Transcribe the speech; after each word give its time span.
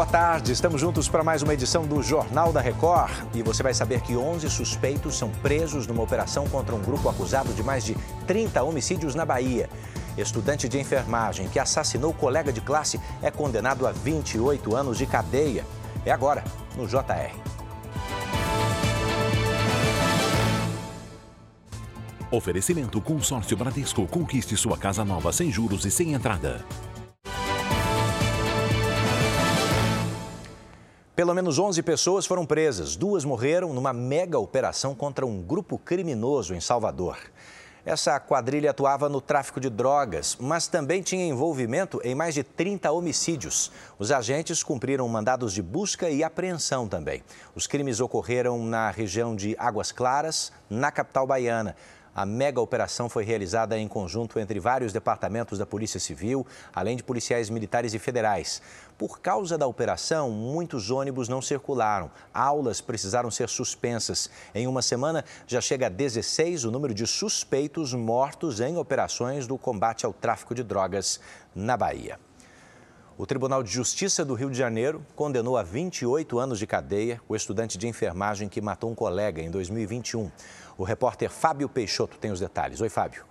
Boa 0.00 0.08
tarde, 0.08 0.50
estamos 0.50 0.80
juntos 0.80 1.10
para 1.10 1.22
mais 1.22 1.42
uma 1.42 1.52
edição 1.52 1.84
do 1.84 2.02
Jornal 2.02 2.54
da 2.54 2.60
Record. 2.62 3.12
E 3.34 3.42
você 3.42 3.62
vai 3.62 3.74
saber 3.74 4.00
que 4.00 4.16
11 4.16 4.48
suspeitos 4.48 5.14
são 5.14 5.28
presos 5.28 5.86
numa 5.86 6.02
operação 6.02 6.48
contra 6.48 6.74
um 6.74 6.80
grupo 6.80 7.06
acusado 7.10 7.52
de 7.52 7.62
mais 7.62 7.84
de 7.84 7.94
30 8.26 8.62
homicídios 8.62 9.14
na 9.14 9.26
Bahia. 9.26 9.68
Estudante 10.16 10.70
de 10.70 10.80
enfermagem 10.80 11.50
que 11.50 11.58
assassinou 11.58 12.14
colega 12.14 12.50
de 12.50 12.62
classe 12.62 12.98
é 13.20 13.30
condenado 13.30 13.86
a 13.86 13.92
28 13.92 14.74
anos 14.74 14.96
de 14.96 15.04
cadeia. 15.04 15.66
É 16.06 16.10
agora, 16.10 16.42
no 16.78 16.86
JR. 16.86 17.36
Oferecimento 22.30 23.02
Consórcio 23.02 23.54
Bradesco. 23.54 24.06
Conquiste 24.06 24.56
sua 24.56 24.78
casa 24.78 25.04
nova 25.04 25.30
sem 25.30 25.52
juros 25.52 25.84
e 25.84 25.90
sem 25.90 26.14
entrada. 26.14 26.64
Pelo 31.20 31.34
menos 31.34 31.58
11 31.58 31.82
pessoas 31.82 32.24
foram 32.24 32.46
presas. 32.46 32.96
Duas 32.96 33.26
morreram 33.26 33.74
numa 33.74 33.92
mega 33.92 34.38
operação 34.38 34.94
contra 34.94 35.26
um 35.26 35.42
grupo 35.42 35.76
criminoso 35.76 36.54
em 36.54 36.62
Salvador. 36.62 37.18
Essa 37.84 38.18
quadrilha 38.18 38.70
atuava 38.70 39.06
no 39.06 39.20
tráfico 39.20 39.60
de 39.60 39.68
drogas, 39.68 40.38
mas 40.40 40.66
também 40.66 41.02
tinha 41.02 41.26
envolvimento 41.26 42.00
em 42.02 42.14
mais 42.14 42.32
de 42.32 42.42
30 42.42 42.90
homicídios. 42.90 43.70
Os 43.98 44.10
agentes 44.10 44.62
cumpriram 44.62 45.06
mandados 45.08 45.52
de 45.52 45.60
busca 45.60 46.08
e 46.08 46.24
apreensão 46.24 46.88
também. 46.88 47.22
Os 47.54 47.66
crimes 47.66 48.00
ocorreram 48.00 48.64
na 48.64 48.90
região 48.90 49.36
de 49.36 49.54
Águas 49.58 49.92
Claras, 49.92 50.50
na 50.70 50.90
capital 50.90 51.26
baiana. 51.26 51.76
A 52.14 52.26
mega 52.26 52.60
operação 52.60 53.08
foi 53.08 53.24
realizada 53.24 53.78
em 53.78 53.86
conjunto 53.86 54.38
entre 54.38 54.58
vários 54.58 54.92
departamentos 54.92 55.58
da 55.58 55.66
Polícia 55.66 56.00
Civil, 56.00 56.46
além 56.74 56.96
de 56.96 57.02
policiais 57.02 57.48
militares 57.48 57.94
e 57.94 57.98
federais. 57.98 58.60
Por 58.98 59.20
causa 59.20 59.56
da 59.56 59.66
operação, 59.66 60.30
muitos 60.30 60.90
ônibus 60.90 61.28
não 61.28 61.40
circularam. 61.40 62.10
Aulas 62.34 62.80
precisaram 62.80 63.30
ser 63.30 63.48
suspensas. 63.48 64.28
Em 64.54 64.66
uma 64.66 64.82
semana, 64.82 65.24
já 65.46 65.60
chega 65.60 65.86
a 65.86 65.88
16 65.88 66.64
o 66.64 66.70
número 66.70 66.92
de 66.92 67.06
suspeitos 67.06 67.94
mortos 67.94 68.60
em 68.60 68.76
operações 68.76 69.46
do 69.46 69.56
combate 69.56 70.04
ao 70.04 70.12
tráfico 70.12 70.54
de 70.54 70.62
drogas 70.62 71.20
na 71.54 71.76
Bahia. 71.76 72.18
O 73.20 73.26
Tribunal 73.26 73.62
de 73.62 73.70
Justiça 73.70 74.24
do 74.24 74.32
Rio 74.32 74.48
de 74.48 74.56
Janeiro 74.56 75.04
condenou 75.14 75.58
a 75.58 75.62
28 75.62 76.38
anos 76.38 76.58
de 76.58 76.66
cadeia 76.66 77.20
o 77.28 77.36
estudante 77.36 77.76
de 77.76 77.86
enfermagem 77.86 78.48
que 78.48 78.62
matou 78.62 78.90
um 78.90 78.94
colega 78.94 79.42
em 79.42 79.50
2021. 79.50 80.32
O 80.78 80.84
repórter 80.84 81.28
Fábio 81.28 81.68
Peixoto 81.68 82.16
tem 82.16 82.30
os 82.30 82.40
detalhes. 82.40 82.80
Oi, 82.80 82.88
Fábio. 82.88 83.26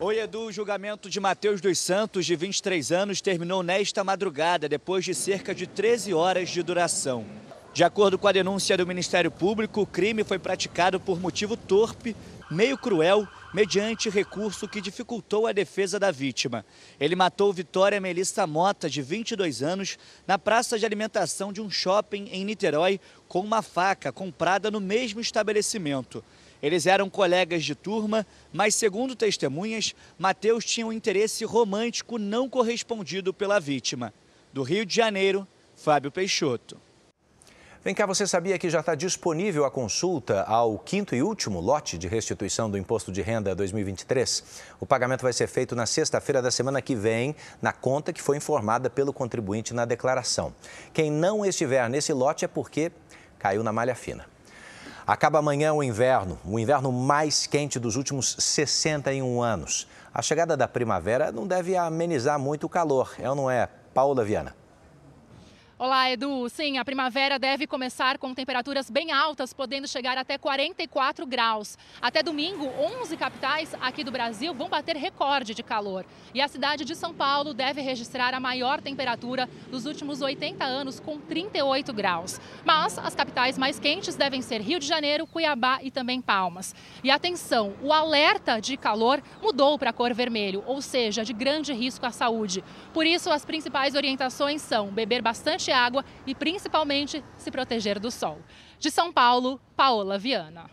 Oi, 0.00 0.20
Edu. 0.20 0.46
O 0.46 0.52
julgamento 0.52 1.10
de 1.10 1.20
Matheus 1.20 1.60
dos 1.60 1.78
Santos, 1.78 2.24
de 2.24 2.34
23 2.34 2.90
anos, 2.92 3.20
terminou 3.20 3.62
nesta 3.62 4.02
madrugada, 4.02 4.66
depois 4.70 5.04
de 5.04 5.14
cerca 5.14 5.54
de 5.54 5.66
13 5.66 6.14
horas 6.14 6.48
de 6.48 6.62
duração. 6.62 7.26
De 7.74 7.84
acordo 7.84 8.18
com 8.18 8.26
a 8.26 8.32
denúncia 8.32 8.74
do 8.78 8.86
Ministério 8.86 9.30
Público, 9.30 9.82
o 9.82 9.86
crime 9.86 10.24
foi 10.24 10.38
praticado 10.38 10.98
por 10.98 11.20
motivo 11.20 11.58
torpe, 11.58 12.16
meio 12.52 12.76
cruel, 12.76 13.26
mediante 13.52 14.10
recurso 14.10 14.68
que 14.68 14.80
dificultou 14.80 15.46
a 15.46 15.52
defesa 15.52 15.98
da 15.98 16.10
vítima. 16.10 16.64
Ele 17.00 17.16
matou 17.16 17.52
Vitória 17.52 18.00
Melissa 18.00 18.46
Mota, 18.46 18.88
de 18.88 19.00
22 19.02 19.62
anos, 19.62 19.98
na 20.26 20.38
praça 20.38 20.78
de 20.78 20.86
alimentação 20.86 21.52
de 21.52 21.60
um 21.60 21.70
shopping 21.70 22.28
em 22.30 22.44
Niterói, 22.44 23.00
com 23.26 23.40
uma 23.40 23.62
faca 23.62 24.12
comprada 24.12 24.70
no 24.70 24.80
mesmo 24.80 25.20
estabelecimento. 25.20 26.22
Eles 26.62 26.86
eram 26.86 27.10
colegas 27.10 27.64
de 27.64 27.74
turma, 27.74 28.24
mas, 28.52 28.74
segundo 28.74 29.16
testemunhas, 29.16 29.94
Mateus 30.16 30.64
tinha 30.64 30.86
um 30.86 30.92
interesse 30.92 31.44
romântico 31.44 32.18
não 32.18 32.48
correspondido 32.48 33.34
pela 33.34 33.58
vítima. 33.58 34.14
Do 34.52 34.62
Rio 34.62 34.86
de 34.86 34.94
Janeiro, 34.94 35.48
Fábio 35.74 36.12
Peixoto. 36.12 36.91
Vem 37.84 37.96
cá, 37.96 38.06
você 38.06 38.28
sabia 38.28 38.56
que 38.60 38.70
já 38.70 38.78
está 38.78 38.94
disponível 38.94 39.64
a 39.64 39.70
consulta 39.70 40.44
ao 40.44 40.78
quinto 40.78 41.16
e 41.16 41.22
último 41.22 41.58
lote 41.58 41.98
de 41.98 42.06
restituição 42.06 42.70
do 42.70 42.78
Imposto 42.78 43.10
de 43.10 43.20
Renda 43.22 43.56
2023? 43.56 44.44
O 44.78 44.86
pagamento 44.86 45.22
vai 45.22 45.32
ser 45.32 45.48
feito 45.48 45.74
na 45.74 45.84
sexta-feira 45.84 46.40
da 46.40 46.52
semana 46.52 46.80
que 46.80 46.94
vem, 46.94 47.34
na 47.60 47.72
conta 47.72 48.12
que 48.12 48.22
foi 48.22 48.36
informada 48.36 48.88
pelo 48.88 49.12
contribuinte 49.12 49.74
na 49.74 49.84
declaração. 49.84 50.54
Quem 50.92 51.10
não 51.10 51.44
estiver 51.44 51.90
nesse 51.90 52.12
lote 52.12 52.44
é 52.44 52.48
porque 52.48 52.92
caiu 53.36 53.64
na 53.64 53.72
malha 53.72 53.96
fina. 53.96 54.26
Acaba 55.04 55.40
amanhã 55.40 55.72
o 55.72 55.82
inverno, 55.82 56.38
o 56.44 56.60
inverno 56.60 56.92
mais 56.92 57.48
quente 57.48 57.80
dos 57.80 57.96
últimos 57.96 58.36
61 58.38 59.42
anos. 59.42 59.88
A 60.14 60.22
chegada 60.22 60.56
da 60.56 60.68
primavera 60.68 61.32
não 61.32 61.48
deve 61.48 61.76
amenizar 61.76 62.38
muito 62.38 62.64
o 62.64 62.68
calor, 62.68 63.12
é 63.18 63.28
ou 63.28 63.34
não 63.34 63.50
é? 63.50 63.68
Paula 63.92 64.24
Viana. 64.24 64.61
Olá, 65.84 66.08
Edu. 66.08 66.48
Sim, 66.48 66.78
a 66.78 66.84
primavera 66.84 67.40
deve 67.40 67.66
começar 67.66 68.16
com 68.16 68.32
temperaturas 68.32 68.88
bem 68.88 69.10
altas, 69.10 69.52
podendo 69.52 69.88
chegar 69.88 70.16
até 70.16 70.38
44 70.38 71.26
graus. 71.26 71.76
Até 72.00 72.22
domingo, 72.22 72.70
11 72.78 73.16
capitais 73.16 73.74
aqui 73.80 74.04
do 74.04 74.12
Brasil 74.12 74.54
vão 74.54 74.68
bater 74.68 74.94
recorde 74.94 75.56
de 75.56 75.62
calor. 75.64 76.06
E 76.32 76.40
a 76.40 76.46
cidade 76.46 76.84
de 76.84 76.94
São 76.94 77.12
Paulo 77.12 77.52
deve 77.52 77.80
registrar 77.80 78.32
a 78.32 78.38
maior 78.38 78.80
temperatura 78.80 79.48
dos 79.72 79.84
últimos 79.84 80.22
80 80.22 80.64
anos, 80.64 81.00
com 81.00 81.18
38 81.18 81.92
graus. 81.92 82.40
Mas 82.64 82.96
as 82.96 83.16
capitais 83.16 83.58
mais 83.58 83.80
quentes 83.80 84.14
devem 84.14 84.40
ser 84.40 84.60
Rio 84.60 84.78
de 84.78 84.86
Janeiro, 84.86 85.26
Cuiabá 85.26 85.80
e 85.82 85.90
também 85.90 86.20
Palmas. 86.20 86.76
E 87.02 87.10
atenção, 87.10 87.74
o 87.82 87.92
alerta 87.92 88.60
de 88.60 88.76
calor 88.76 89.20
mudou 89.42 89.76
para 89.76 89.92
cor 89.92 90.14
vermelho, 90.14 90.62
ou 90.64 90.80
seja, 90.80 91.24
de 91.24 91.32
grande 91.32 91.72
risco 91.72 92.06
à 92.06 92.12
saúde. 92.12 92.62
Por 92.94 93.04
isso, 93.04 93.30
as 93.30 93.44
principais 93.44 93.96
orientações 93.96 94.62
são 94.62 94.86
beber 94.86 95.20
bastante 95.20 95.71
água 95.72 96.04
e 96.26 96.34
principalmente 96.34 97.24
se 97.38 97.50
proteger 97.50 97.98
do 97.98 98.10
sol. 98.10 98.38
De 98.78 98.90
São 98.90 99.12
Paulo, 99.12 99.60
Paola 99.76 100.18
Viana. 100.18 100.70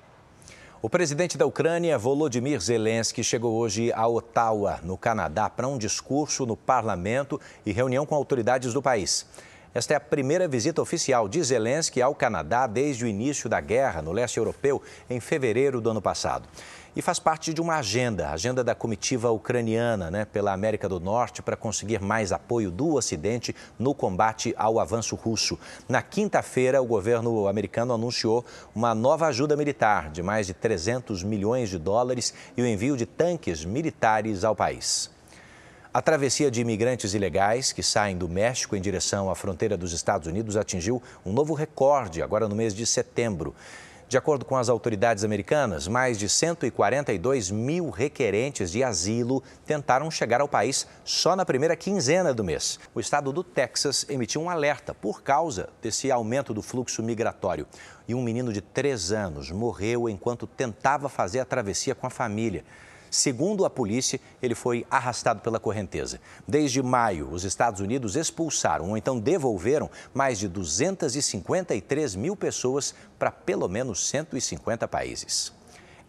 O 0.81 0.89
presidente 0.89 1.37
da 1.37 1.45
Ucrânia, 1.45 1.97
Volodymyr 1.97 2.59
Zelensky, 2.61 3.21
chegou 3.21 3.57
hoje 3.57 3.91
a 3.91 4.07
Ottawa, 4.07 4.79
no 4.81 4.97
Canadá, 4.97 5.49
para 5.49 5.67
um 5.67 5.77
discurso 5.77 6.45
no 6.45 6.55
parlamento 6.55 7.39
e 7.65 7.73
reunião 7.73 8.05
com 8.05 8.15
autoridades 8.15 8.73
do 8.73 8.81
país. 8.81 9.25
Esta 9.73 9.93
é 9.93 9.97
a 9.97 9.99
primeira 9.99 10.47
visita 10.47 10.81
oficial 10.81 11.27
de 11.27 11.43
Zelensky 11.43 12.01
ao 12.01 12.15
Canadá 12.15 12.65
desde 12.65 13.05
o 13.05 13.07
início 13.07 13.49
da 13.49 13.61
guerra 13.61 14.01
no 14.01 14.11
leste 14.11 14.37
europeu, 14.37 14.81
em 15.09 15.19
fevereiro 15.19 15.79
do 15.79 15.91
ano 15.91 16.01
passado 16.01 16.47
e 16.95 17.01
faz 17.01 17.19
parte 17.19 17.53
de 17.53 17.61
uma 17.61 17.75
agenda, 17.75 18.29
agenda 18.29 18.63
da 18.63 18.75
comitiva 18.75 19.31
ucraniana 19.31 20.09
né, 20.09 20.25
pela 20.25 20.51
América 20.51 20.89
do 20.89 20.99
Norte 20.99 21.41
para 21.41 21.55
conseguir 21.55 22.01
mais 22.01 22.31
apoio 22.31 22.71
do 22.71 22.95
Ocidente 22.95 23.55
no 23.77 23.93
combate 23.93 24.53
ao 24.57 24.79
avanço 24.79 25.15
russo. 25.15 25.57
Na 25.87 26.01
quinta-feira, 26.01 26.81
o 26.81 26.85
governo 26.85 27.47
americano 27.47 27.93
anunciou 27.93 28.43
uma 28.73 28.93
nova 28.93 29.27
ajuda 29.27 29.55
militar 29.55 30.09
de 30.09 30.23
mais 30.23 30.47
de 30.47 30.53
300 30.53 31.23
milhões 31.23 31.69
de 31.69 31.77
dólares 31.77 32.33
e 32.57 32.61
o 32.61 32.65
envio 32.65 32.97
de 32.97 33.05
tanques 33.05 33.63
militares 33.63 34.43
ao 34.43 34.55
país. 34.55 35.09
A 35.99 36.01
travessia 36.01 36.49
de 36.49 36.61
imigrantes 36.61 37.13
ilegais 37.13 37.73
que 37.73 37.83
saem 37.83 38.17
do 38.17 38.29
México 38.29 38.73
em 38.73 38.79
direção 38.79 39.29
à 39.29 39.35
fronteira 39.35 39.75
dos 39.75 39.91
Estados 39.91 40.29
Unidos 40.29 40.55
atingiu 40.55 41.03
um 41.25 41.33
novo 41.33 41.53
recorde 41.53 42.21
agora 42.21 42.47
no 42.47 42.55
mês 42.55 42.73
de 42.73 42.85
setembro. 42.85 43.53
De 44.07 44.17
acordo 44.17 44.45
com 44.45 44.55
as 44.55 44.69
autoridades 44.69 45.25
americanas, 45.25 45.89
mais 45.89 46.17
de 46.17 46.29
142 46.29 47.51
mil 47.51 47.89
requerentes 47.89 48.71
de 48.71 48.81
asilo 48.81 49.43
tentaram 49.65 50.09
chegar 50.09 50.39
ao 50.39 50.47
país 50.47 50.87
só 51.03 51.35
na 51.35 51.45
primeira 51.45 51.75
quinzena 51.75 52.33
do 52.33 52.45
mês. 52.45 52.79
O 52.95 53.01
estado 53.01 53.33
do 53.33 53.43
Texas 53.43 54.05
emitiu 54.07 54.41
um 54.41 54.49
alerta 54.49 54.93
por 54.93 55.21
causa 55.21 55.67
desse 55.81 56.09
aumento 56.09 56.53
do 56.53 56.61
fluxo 56.61 57.03
migratório. 57.03 57.67
E 58.07 58.15
um 58.15 58.23
menino 58.23 58.53
de 58.53 58.61
três 58.61 59.11
anos 59.11 59.51
morreu 59.51 60.07
enquanto 60.07 60.47
tentava 60.47 61.09
fazer 61.09 61.41
a 61.41 61.45
travessia 61.45 61.93
com 61.93 62.07
a 62.07 62.09
família. 62.09 62.63
Segundo 63.09 63.65
a 63.65 63.69
polícia, 63.69 64.19
ele 64.41 64.55
foi 64.55 64.85
arrastado 64.89 65.41
pela 65.41 65.59
correnteza. 65.59 66.19
Desde 66.47 66.81
maio, 66.81 67.29
os 67.31 67.43
Estados 67.43 67.81
Unidos 67.81 68.15
expulsaram 68.15 68.89
ou 68.89 68.97
então 68.97 69.19
devolveram 69.19 69.89
mais 70.13 70.39
de 70.39 70.47
253 70.47 72.15
mil 72.15 72.35
pessoas 72.35 72.93
para 73.17 73.31
pelo 73.31 73.67
menos 73.67 74.07
150 74.07 74.87
países. 74.87 75.53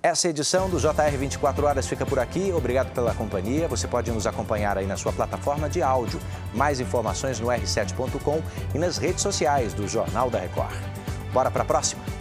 Essa 0.02 0.28
edição 0.28 0.70
do 0.70 0.80
JR 0.80 1.14
24 1.18 1.66
Horas 1.66 1.86
fica 1.86 2.06
por 2.06 2.18
aqui. 2.18 2.50
Obrigado 2.52 2.90
pela 2.94 3.14
companhia. 3.14 3.68
Você 3.68 3.86
pode 3.86 4.10
nos 4.10 4.26
acompanhar 4.26 4.78
aí 4.78 4.86
na 4.86 4.96
sua 4.96 5.12
plataforma 5.12 5.68
de 5.68 5.82
áudio. 5.82 6.18
Mais 6.54 6.80
informações 6.80 7.38
no 7.38 7.48
r7.com 7.48 8.40
e 8.74 8.78
nas 8.78 8.96
redes 8.96 9.20
sociais 9.20 9.74
do 9.74 9.86
Jornal 9.86 10.30
da 10.30 10.38
Record. 10.38 10.74
Bora 11.34 11.50
para 11.50 11.62
a 11.62 11.66
próxima? 11.66 12.19